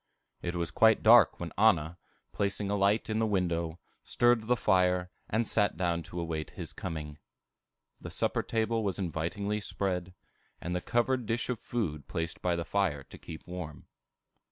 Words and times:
It 0.41 0.55
was 0.55 0.71
quite 0.71 1.03
dark 1.03 1.39
when 1.39 1.51
Anna, 1.59 1.99
placing 2.31 2.71
a 2.71 2.75
light 2.75 3.07
in 3.07 3.19
the 3.19 3.27
window, 3.27 3.77
stirred 4.03 4.47
the 4.47 4.55
fire, 4.55 5.11
and 5.29 5.47
sat 5.47 5.77
down 5.77 6.01
to 6.09 6.19
await 6.19 6.49
his 6.49 6.73
coming. 6.73 7.19
The 7.99 8.09
supper 8.09 8.41
table 8.41 8.83
was 8.83 8.97
invitingly 8.97 9.61
spread, 9.61 10.15
and 10.59 10.75
the 10.75 10.81
covered 10.81 11.27
dish 11.27 11.49
of 11.49 11.59
food 11.59 12.07
placed 12.07 12.41
by 12.41 12.55
the 12.55 12.65
fire 12.65 13.03
to 13.03 13.17
keep 13.19 13.45
warm. 13.45 13.85